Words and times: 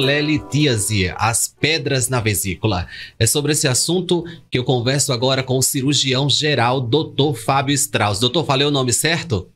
colelitíase, 0.00 1.14
as 1.18 1.46
pedras 1.46 2.08
na 2.08 2.20
vesícula. 2.20 2.86
É 3.18 3.26
sobre 3.26 3.52
esse 3.52 3.68
assunto 3.68 4.24
que 4.50 4.58
eu 4.58 4.64
converso 4.64 5.12
agora 5.12 5.42
com 5.42 5.58
o 5.58 5.62
cirurgião 5.62 6.30
geral, 6.30 6.80
Dr. 6.80 7.34
Fábio 7.44 7.74
Strauss. 7.74 8.18
Doutor, 8.18 8.44
falei 8.46 8.66
o 8.66 8.70
nome 8.70 8.94
certo? 8.94 9.50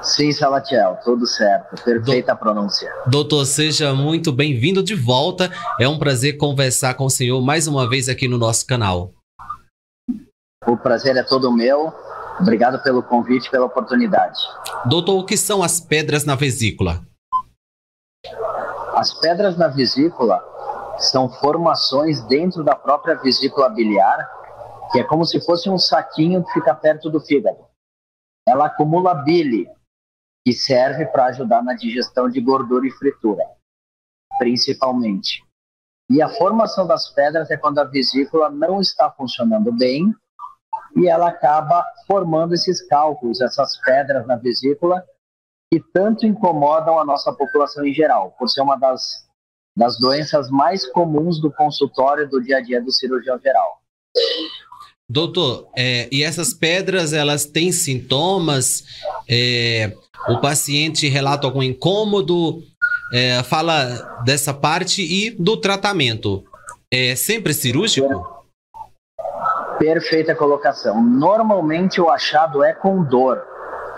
Sim, 0.00 0.30
Salatiel, 0.30 1.00
tudo 1.04 1.26
certo. 1.26 1.82
Perfeita 1.82 2.32
Do... 2.32 2.38
pronúncia. 2.38 2.88
Doutor, 3.08 3.44
seja 3.44 3.92
muito 3.92 4.30
bem-vindo 4.30 4.84
de 4.84 4.94
volta. 4.94 5.50
É 5.80 5.88
um 5.88 5.98
prazer 5.98 6.36
conversar 6.36 6.94
com 6.94 7.06
o 7.06 7.10
senhor 7.10 7.40
mais 7.42 7.66
uma 7.66 7.88
vez 7.88 8.08
aqui 8.08 8.28
no 8.28 8.38
nosso 8.38 8.64
canal. 8.66 9.12
O 10.64 10.76
prazer 10.76 11.16
é 11.16 11.24
todo 11.24 11.50
meu. 11.50 11.92
Obrigado 12.40 12.80
pelo 12.84 13.02
convite, 13.02 13.50
pela 13.50 13.66
oportunidade. 13.66 14.38
Doutor, 14.84 15.18
o 15.18 15.24
que 15.24 15.36
são 15.36 15.62
as 15.62 15.80
pedras 15.80 16.24
na 16.24 16.36
vesícula? 16.36 17.05
As 18.96 19.12
pedras 19.12 19.58
na 19.58 19.68
vesícula 19.68 20.42
são 20.98 21.28
formações 21.28 22.24
dentro 22.24 22.64
da 22.64 22.74
própria 22.74 23.14
vesícula 23.14 23.68
biliar, 23.68 24.16
que 24.90 24.98
é 24.98 25.04
como 25.04 25.22
se 25.26 25.38
fosse 25.38 25.68
um 25.68 25.76
saquinho 25.76 26.42
que 26.42 26.52
fica 26.52 26.74
perto 26.74 27.10
do 27.10 27.20
fígado. 27.20 27.62
Ela 28.48 28.68
acumula 28.68 29.14
bile, 29.14 29.68
que 30.42 30.54
serve 30.54 31.04
para 31.04 31.26
ajudar 31.26 31.62
na 31.62 31.74
digestão 31.74 32.26
de 32.30 32.40
gordura 32.40 32.86
e 32.86 32.90
fritura, 32.90 33.44
principalmente. 34.38 35.44
E 36.08 36.22
a 36.22 36.30
formação 36.30 36.86
das 36.86 37.10
pedras 37.10 37.50
é 37.50 37.56
quando 37.58 37.80
a 37.80 37.84
vesícula 37.84 38.48
não 38.48 38.80
está 38.80 39.10
funcionando 39.10 39.72
bem 39.72 40.14
e 40.96 41.06
ela 41.06 41.28
acaba 41.28 41.84
formando 42.06 42.54
esses 42.54 42.80
cálculos, 42.88 43.42
essas 43.42 43.76
pedras 43.82 44.26
na 44.26 44.36
vesícula, 44.36 45.04
que 45.72 45.80
tanto 45.92 46.26
incomodam 46.26 46.98
a 46.98 47.04
nossa 47.04 47.32
população 47.32 47.84
em 47.84 47.92
geral, 47.92 48.34
por 48.38 48.48
ser 48.48 48.60
uma 48.60 48.76
das, 48.76 49.26
das 49.76 49.98
doenças 49.98 50.48
mais 50.50 50.86
comuns 50.86 51.40
do 51.40 51.50
consultório 51.52 52.28
do 52.28 52.42
dia 52.42 52.58
a 52.58 52.60
dia 52.60 52.80
do 52.80 52.92
cirurgião 52.92 53.38
geral. 53.38 53.80
Doutor, 55.08 55.68
é, 55.76 56.08
e 56.10 56.22
essas 56.22 56.52
pedras, 56.52 57.12
elas 57.12 57.44
têm 57.44 57.70
sintomas? 57.70 58.84
É, 59.28 59.92
o 60.28 60.40
paciente 60.40 61.08
relata 61.08 61.46
algum 61.46 61.62
incômodo? 61.62 62.62
É, 63.12 63.40
fala 63.44 64.20
dessa 64.24 64.52
parte 64.52 65.02
e 65.02 65.30
do 65.30 65.56
tratamento. 65.56 66.44
É 66.92 67.14
sempre 67.14 67.54
cirúrgico? 67.54 68.44
Perfeita 69.78 70.34
colocação. 70.34 71.00
Normalmente 71.04 72.00
o 72.00 72.10
achado 72.10 72.64
é 72.64 72.72
com 72.72 73.04
dor. 73.04 73.44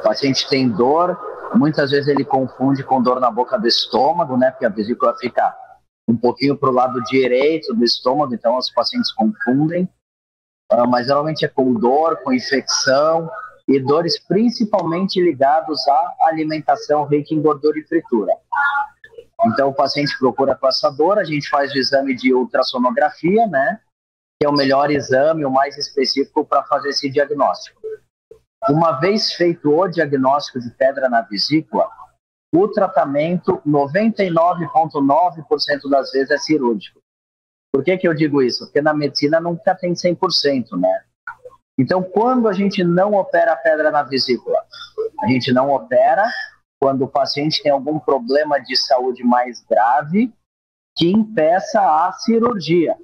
O 0.00 0.03
paciente 0.03 0.47
tem 0.48 0.69
dor, 0.69 1.19
muitas 1.54 1.91
vezes 1.91 2.08
ele 2.08 2.24
confunde 2.24 2.82
com 2.82 3.02
dor 3.02 3.20
na 3.20 3.30
boca 3.30 3.58
do 3.58 3.66
estômago, 3.66 4.36
né? 4.36 4.50
Porque 4.50 4.66
a 4.66 4.70
vesícula 4.70 5.16
fica 5.18 5.54
um 6.08 6.16
pouquinho 6.16 6.56
para 6.56 6.70
o 6.70 6.72
lado 6.72 7.02
direito 7.04 7.74
do 7.74 7.84
estômago, 7.84 8.34
então 8.34 8.56
os 8.56 8.70
pacientes 8.70 9.12
confundem. 9.12 9.88
Uh, 10.72 10.86
mas 10.88 11.06
geralmente 11.06 11.44
é 11.44 11.48
com 11.48 11.72
dor, 11.74 12.19
com 12.22 12.32
infecção 12.32 13.30
e 13.66 13.80
dores 13.80 14.19
principalmente 14.26 15.20
ligados 15.20 15.86
à 15.88 16.14
alimentação 16.22 17.04
rica 17.04 17.34
em 17.34 17.41
gordura 17.41 17.78
e 17.78 17.84
fritura. 17.84 18.32
Então 19.46 19.69
o 19.69 19.74
paciente 19.74 20.19
procura 20.19 20.54
com 20.54 20.66
essa 20.66 20.91
dor, 20.91 21.19
a 21.19 21.24
gente 21.24 21.48
faz 21.48 21.72
o 21.72 21.78
exame 21.78 22.14
de 22.14 22.34
ultrassonografia, 22.34 23.46
né? 23.46 23.80
que 24.41 24.46
é 24.46 24.48
o 24.48 24.54
melhor 24.54 24.91
exame, 24.91 25.44
o 25.44 25.50
mais 25.50 25.76
específico 25.76 26.44
para 26.44 26.62
fazer 26.65 26.91
esse 26.91 27.10
diagnóstico. 27.10 27.80
Uma 28.69 28.92
vez 28.92 29.32
feito 29.34 29.70
o 29.70 29.88
diagnóstico 29.88 30.60
de 30.60 30.70
pedra 30.70 31.08
na 31.08 31.22
vesícula, 31.22 31.88
o 32.54 32.69
tratamento 32.69 33.60
99,9% 33.66 35.91
das 35.91 36.10
vezes 36.10 36.30
é 36.30 36.38
cirúrgico. 36.38 37.00
Por 37.72 37.84
que, 37.84 37.97
que 37.98 38.08
eu 38.08 38.14
digo 38.14 38.42
isso? 38.42 38.64
Porque 38.64 38.80
na 38.80 38.94
medicina 38.94 39.41
nunca 39.41 39.74
tem 39.74 39.92
100%, 39.92 40.78
né? 40.78 41.02
Então, 41.78 42.02
quando 42.02 42.48
a 42.48 42.52
gente 42.52 42.82
não 42.82 43.14
opera 43.14 43.52
a 43.52 43.56
pedra 43.56 43.91
na 43.91 44.02
vesícula, 44.02 44.58
a 45.20 45.28
gente 45.28 45.52
não 45.52 45.70
opera 45.70 46.28
quando 46.80 47.04
o 47.04 47.08
paciente 47.08 47.62
tem 47.62 47.70
algum 47.70 47.98
problema 47.98 48.58
de 48.58 48.76
saúde 48.76 49.22
mais 49.22 49.62
grave 49.64 50.32
que 50.97 51.08
impeça 51.08 51.80
a 51.80 52.12
cirurgia. 52.12 52.97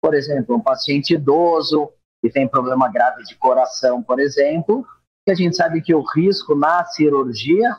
Por 0.00 0.14
exemplo, 0.14 0.56
um 0.56 0.60
paciente 0.60 1.14
idoso 1.14 1.90
que 2.22 2.30
tem 2.30 2.46
problema 2.46 2.88
grave 2.88 3.24
de 3.24 3.34
coração, 3.36 4.02
por 4.02 4.20
exemplo, 4.20 4.86
a 5.28 5.34
gente 5.34 5.56
sabe 5.56 5.82
que 5.82 5.94
o 5.94 6.02
risco 6.14 6.54
na 6.54 6.84
cirurgia, 6.84 7.76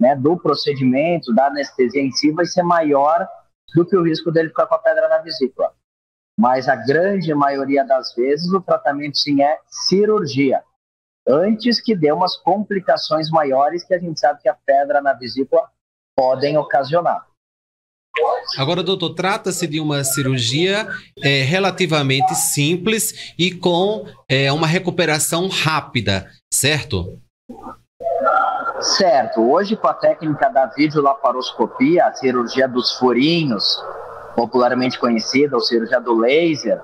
né, 0.00 0.14
do 0.16 0.36
procedimento, 0.36 1.34
da 1.34 1.46
anestesia 1.46 2.02
em 2.02 2.12
si, 2.12 2.30
vai 2.32 2.46
ser 2.46 2.62
maior 2.62 3.26
do 3.74 3.86
que 3.86 3.96
o 3.96 4.02
risco 4.02 4.30
dele 4.30 4.48
ficar 4.48 4.66
com 4.66 4.74
a 4.74 4.78
pedra 4.78 5.08
na 5.08 5.18
vesícula. 5.18 5.72
Mas 6.38 6.68
a 6.68 6.76
grande 6.76 7.34
maioria 7.34 7.84
das 7.84 8.14
vezes 8.14 8.50
o 8.52 8.60
tratamento 8.60 9.18
sim 9.18 9.42
é 9.42 9.58
cirurgia, 9.68 10.62
antes 11.26 11.80
que 11.80 11.94
dê 11.94 12.10
umas 12.12 12.36
complicações 12.36 13.30
maiores 13.30 13.84
que 13.84 13.94
a 13.94 13.98
gente 13.98 14.18
sabe 14.18 14.40
que 14.40 14.48
a 14.48 14.54
pedra 14.54 15.00
na 15.00 15.12
vesícula 15.12 15.68
podem 16.16 16.56
ocasionar. 16.56 17.26
Agora, 18.58 18.82
doutor, 18.82 19.14
trata-se 19.14 19.66
de 19.66 19.80
uma 19.80 20.02
cirurgia 20.02 20.88
é, 21.22 21.42
relativamente 21.42 22.34
simples 22.34 23.32
e 23.38 23.52
com 23.52 24.06
é, 24.28 24.52
uma 24.52 24.66
recuperação 24.66 25.48
rápida, 25.48 26.28
certo? 26.52 27.18
Certo. 28.80 29.40
Hoje, 29.40 29.76
com 29.76 29.86
a 29.86 29.94
técnica 29.94 30.48
da 30.48 30.66
videolaparoscopia, 30.66 32.06
a 32.06 32.14
cirurgia 32.14 32.66
dos 32.66 32.92
furinhos, 32.98 33.82
popularmente 34.34 34.98
conhecida, 34.98 35.54
ou 35.54 35.62
cirurgia 35.62 36.00
do 36.00 36.18
laser, 36.18 36.80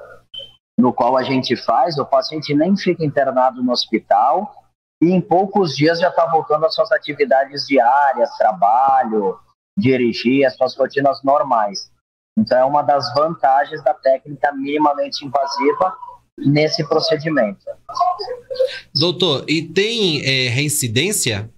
no 0.78 0.92
qual 0.92 1.16
a 1.16 1.22
gente 1.22 1.56
faz, 1.56 1.98
o 1.98 2.04
paciente 2.04 2.54
nem 2.54 2.76
fica 2.76 3.04
internado 3.04 3.62
no 3.62 3.72
hospital 3.72 4.52
e 5.02 5.10
em 5.10 5.20
poucos 5.20 5.74
dias 5.74 5.98
já 5.98 6.08
está 6.08 6.26
voltando 6.26 6.66
às 6.66 6.74
suas 6.74 6.92
atividades 6.92 7.66
diárias, 7.66 8.30
trabalho, 8.36 9.38
dirigir 9.76 10.46
as 10.46 10.56
suas 10.56 10.76
rotinas 10.76 11.22
normais. 11.22 11.90
Então, 12.38 12.58
é 12.58 12.64
uma 12.64 12.82
das 12.82 13.12
vantagens 13.14 13.82
da 13.82 13.94
técnica 13.94 14.52
minimamente 14.52 15.24
invasiva 15.24 15.96
nesse 16.38 16.86
procedimento. 16.86 17.64
Doutor, 18.94 19.44
e 19.48 19.62
tem 19.62 20.20
é, 20.22 20.48
reincidência? 20.48 21.50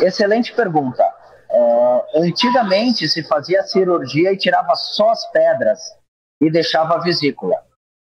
Excelente 0.00 0.54
pergunta. 0.54 1.02
É, 1.50 2.20
antigamente 2.22 3.08
se 3.08 3.22
fazia 3.24 3.62
cirurgia 3.62 4.32
e 4.32 4.36
tirava 4.36 4.74
só 4.74 5.10
as 5.10 5.30
pedras 5.30 5.80
e 6.40 6.50
deixava 6.50 6.94
a 6.94 6.98
vesícula. 6.98 7.56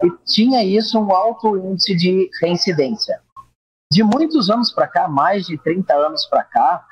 E 0.03 0.09
tinha 0.25 0.63
isso 0.63 0.99
um 0.99 1.11
alto 1.11 1.57
índice 1.57 1.95
de 1.95 2.29
reincidência. 2.41 3.21
De 3.91 4.03
muitos 4.03 4.49
anos 4.49 4.71
para 4.71 4.87
cá, 4.87 5.07
mais 5.07 5.45
de 5.45 5.57
30 5.57 5.93
anos 5.93 6.25
para 6.27 6.43
cá, 6.43 6.85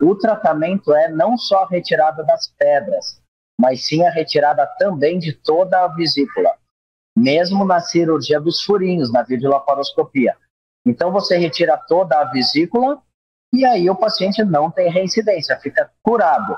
o 0.00 0.14
tratamento 0.14 0.94
é 0.94 1.08
não 1.08 1.36
só 1.36 1.64
a 1.64 1.68
retirada 1.68 2.22
das 2.22 2.48
pedras, 2.58 3.20
mas 3.60 3.86
sim 3.86 4.04
a 4.04 4.10
retirada 4.10 4.66
também 4.78 5.18
de 5.18 5.32
toda 5.32 5.84
a 5.84 5.88
vesícula, 5.88 6.50
mesmo 7.16 7.64
na 7.64 7.80
cirurgia 7.80 8.40
dos 8.40 8.62
furinhos, 8.62 9.12
na 9.12 9.22
videolaparoscopia. 9.22 10.36
Então 10.86 11.10
você 11.10 11.38
retira 11.38 11.76
toda 11.76 12.20
a 12.20 12.24
vesícula 12.24 13.00
e 13.52 13.64
aí 13.64 13.88
o 13.88 13.96
paciente 13.96 14.44
não 14.44 14.70
tem 14.70 14.90
reincidência, 14.90 15.58
fica 15.60 15.90
curado. 16.02 16.56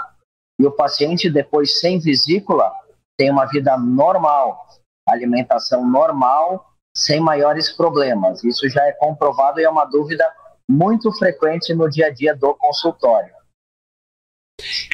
E 0.58 0.66
o 0.66 0.72
paciente 0.72 1.30
depois 1.30 1.78
sem 1.78 1.98
vesícula 1.98 2.72
tem 3.18 3.30
uma 3.30 3.44
vida 3.44 3.76
normal, 3.76 4.66
alimentação 5.06 5.86
normal, 5.86 6.72
sem 6.96 7.20
maiores 7.20 7.70
problemas. 7.70 8.42
Isso 8.42 8.68
já 8.68 8.82
é 8.84 8.92
comprovado 8.92 9.60
e 9.60 9.64
é 9.64 9.68
uma 9.68 9.84
dúvida 9.84 10.24
muito 10.68 11.12
frequente 11.12 11.74
no 11.74 11.88
dia 11.88 12.06
a 12.06 12.10
dia 12.10 12.34
do 12.34 12.54
consultório. 12.54 13.36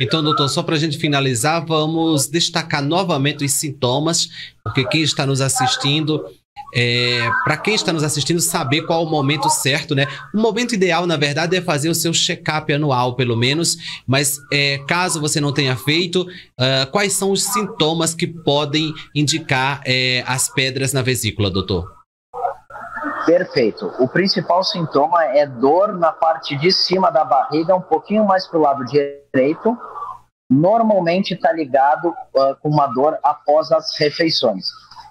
Então, 0.00 0.22
doutor, 0.22 0.48
só 0.48 0.62
para 0.62 0.74
a 0.74 0.78
gente 0.78 0.98
finalizar, 0.98 1.64
vamos 1.64 2.26
destacar 2.26 2.82
novamente 2.82 3.44
os 3.44 3.52
sintomas, 3.52 4.28
porque 4.64 4.84
quem 4.86 5.02
está 5.02 5.24
nos 5.24 5.40
assistindo, 5.40 6.24
é, 6.74 7.30
para 7.44 7.56
quem 7.56 7.74
está 7.74 7.92
nos 7.92 8.02
assistindo, 8.02 8.40
saber 8.40 8.82
qual 8.82 9.04
o 9.04 9.10
momento 9.10 9.48
certo, 9.48 9.94
né? 9.94 10.06
O 10.34 10.40
momento 10.40 10.74
ideal, 10.74 11.06
na 11.06 11.16
verdade, 11.16 11.56
é 11.56 11.60
fazer 11.60 11.88
o 11.88 11.94
seu 11.94 12.12
check-up 12.12 12.72
anual, 12.72 13.14
pelo 13.14 13.36
menos, 13.36 14.02
mas 14.06 14.38
é, 14.52 14.78
caso 14.88 15.20
você 15.20 15.40
não 15.40 15.52
tenha 15.52 15.76
feito, 15.76 16.22
uh, 16.22 16.90
quais 16.90 17.12
são 17.12 17.30
os 17.30 17.44
sintomas 17.44 18.14
que 18.14 18.26
podem 18.26 18.92
indicar 19.14 19.80
é, 19.84 20.24
as 20.26 20.48
pedras 20.48 20.92
na 20.92 21.02
vesícula, 21.02 21.50
doutor? 21.50 22.01
Perfeito. 23.26 23.86
O 23.98 24.08
principal 24.08 24.62
sintoma 24.64 25.24
é 25.24 25.46
dor 25.46 25.92
na 25.98 26.12
parte 26.12 26.56
de 26.56 26.72
cima 26.72 27.10
da 27.10 27.24
barriga, 27.24 27.74
um 27.74 27.80
pouquinho 27.80 28.24
mais 28.24 28.46
para 28.46 28.58
o 28.58 28.62
lado 28.62 28.84
direito. 28.84 29.76
Normalmente 30.50 31.34
está 31.34 31.52
ligado 31.52 32.08
uh, 32.08 32.56
com 32.60 32.68
uma 32.68 32.86
dor 32.86 33.18
após 33.22 33.72
as 33.72 33.96
refeições. 33.98 34.66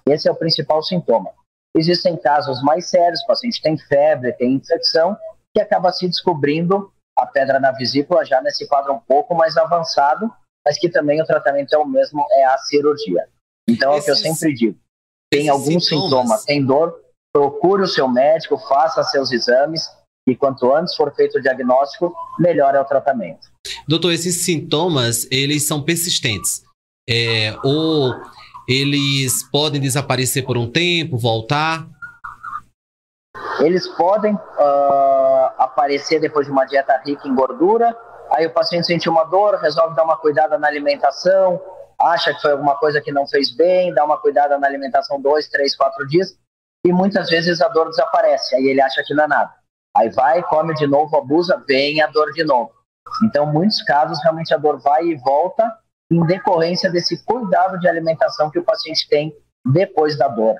Esse 0.07 0.27
é 0.27 0.31
o 0.31 0.35
principal 0.35 0.83
sintoma. 0.83 1.31
Existem 1.75 2.17
casos 2.17 2.61
mais 2.61 2.89
sérios, 2.89 3.21
o 3.23 3.27
paciente 3.27 3.61
tem 3.61 3.77
febre, 3.77 4.33
tem 4.33 4.53
infecção, 4.53 5.17
que 5.55 5.61
acaba 5.61 5.91
se 5.91 6.07
descobrindo 6.07 6.91
a 7.17 7.25
pedra 7.25 7.59
na 7.59 7.71
vesícula 7.71 8.25
já 8.25 8.41
nesse 8.41 8.67
quadro 8.67 8.93
um 8.93 8.99
pouco 8.99 9.33
mais 9.35 9.55
avançado, 9.57 10.31
mas 10.65 10.77
que 10.77 10.89
também 10.89 11.21
o 11.21 11.25
tratamento 11.25 11.73
é 11.73 11.77
o 11.77 11.85
mesmo, 11.85 12.25
é 12.31 12.45
a 12.45 12.57
cirurgia. 12.57 13.27
Então 13.67 13.95
Esses, 13.95 14.09
é 14.09 14.11
o 14.11 14.15
que 14.15 14.27
eu 14.27 14.33
sempre 14.33 14.53
digo. 14.53 14.79
Tem 15.31 15.49
algum 15.49 15.79
sintomas. 15.79 15.89
sintoma, 15.89 16.39
tem 16.45 16.65
dor, 16.65 16.99
procure 17.33 17.83
o 17.83 17.87
seu 17.87 18.07
médico, 18.07 18.57
faça 18.57 19.03
seus 19.03 19.31
exames 19.31 19.89
e 20.27 20.35
quanto 20.35 20.73
antes 20.73 20.95
for 20.95 21.13
feito 21.15 21.37
o 21.37 21.41
diagnóstico, 21.41 22.13
melhor 22.37 22.75
é 22.75 22.79
o 22.79 22.85
tratamento. 22.85 23.47
Doutor, 23.87 24.11
esses 24.11 24.35
sintomas, 24.43 25.27
eles 25.31 25.65
são 25.65 25.81
persistentes. 25.81 26.63
É, 27.09 27.57
ou 27.63 28.13
eles 28.67 29.43
podem 29.43 29.81
desaparecer 29.81 30.45
por 30.45 30.57
um 30.57 30.69
tempo, 30.69 31.17
voltar? 31.17 31.87
Eles 33.59 33.87
podem 33.87 34.35
uh, 34.35 35.51
aparecer 35.57 36.19
depois 36.19 36.45
de 36.45 36.51
uma 36.51 36.65
dieta 36.65 37.01
rica 37.05 37.27
em 37.27 37.33
gordura, 37.33 37.95
aí 38.31 38.45
o 38.45 38.53
paciente 38.53 38.87
sente 38.87 39.09
uma 39.09 39.23
dor, 39.23 39.55
resolve 39.55 39.95
dar 39.95 40.03
uma 40.03 40.17
cuidada 40.17 40.57
na 40.57 40.67
alimentação, 40.67 41.59
acha 41.99 42.33
que 42.33 42.41
foi 42.41 42.51
alguma 42.51 42.75
coisa 42.77 43.01
que 43.01 43.11
não 43.11 43.27
fez 43.27 43.51
bem, 43.55 43.93
dá 43.93 44.05
uma 44.05 44.17
cuidada 44.17 44.57
na 44.57 44.67
alimentação 44.67 45.19
dois, 45.21 45.47
três, 45.47 45.75
quatro 45.75 46.07
dias, 46.07 46.35
e 46.85 46.91
muitas 46.91 47.29
vezes 47.29 47.61
a 47.61 47.67
dor 47.67 47.89
desaparece, 47.89 48.55
aí 48.55 48.67
ele 48.67 48.81
acha 48.81 49.03
que 49.05 49.13
não 49.13 49.25
é 49.25 49.27
nada. 49.27 49.53
Aí 49.95 50.09
vai, 50.09 50.41
come 50.43 50.73
de 50.73 50.87
novo, 50.87 51.15
abusa, 51.17 51.63
vem 51.67 52.01
a 52.01 52.07
dor 52.07 52.31
de 52.31 52.43
novo. 52.43 52.71
Então, 53.23 53.45
muitos 53.45 53.81
casos, 53.83 54.21
realmente 54.23 54.53
a 54.53 54.57
dor 54.57 54.79
vai 54.79 55.05
e 55.05 55.15
volta 55.15 55.71
em 56.11 56.25
decorrência 56.25 56.89
desse 56.89 57.23
cuidado 57.23 57.79
de 57.79 57.87
alimentação 57.87 58.49
que 58.49 58.59
o 58.59 58.63
paciente 58.63 59.07
tem 59.07 59.35
depois 59.65 60.17
da 60.17 60.27
dor. 60.27 60.55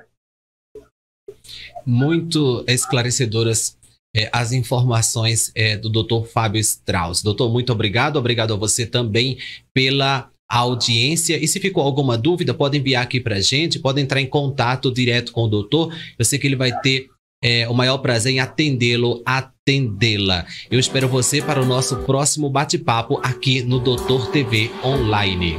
Muito 1.84 2.64
esclarecedoras 2.68 3.76
é, 4.14 4.28
as 4.32 4.52
informações 4.52 5.50
é, 5.54 5.76
do 5.76 5.88
Dr. 5.88 6.26
Fábio 6.26 6.60
Strauss. 6.60 7.22
Doutor, 7.22 7.50
muito 7.50 7.72
obrigado. 7.72 8.16
Obrigado 8.16 8.52
a 8.52 8.56
você 8.56 8.86
também 8.86 9.38
pela 9.74 10.30
audiência. 10.60 11.42
E 11.42 11.48
se 11.48 11.60
ficou 11.60 11.82
alguma 11.82 12.16
dúvida, 12.18 12.52
pode 12.52 12.78
enviar 12.78 13.02
aqui 13.02 13.20
para 13.20 13.36
a 13.36 13.40
gente, 13.40 13.78
pode 13.78 14.00
entrar 14.00 14.20
em 14.20 14.26
contato 14.26 14.92
direto 14.92 15.32
com 15.32 15.44
o 15.44 15.48
doutor. 15.48 15.94
Eu 16.18 16.24
sei 16.24 16.38
que 16.38 16.46
ele 16.46 16.56
vai 16.56 16.72
ter 16.80 17.06
é, 17.42 17.68
o 17.68 17.74
maior 17.74 17.98
prazer 17.98 18.32
em 18.32 18.40
atendê-lo, 18.40 19.22
atendê-la. 19.26 20.46
Eu 20.70 20.78
espero 20.78 21.08
você 21.08 21.42
para 21.42 21.60
o 21.60 21.66
nosso 21.66 21.96
próximo 21.98 22.48
bate-papo 22.48 23.18
aqui 23.22 23.62
no 23.62 23.80
Doutor 23.80 24.30
TV 24.30 24.70
Online. 24.84 25.56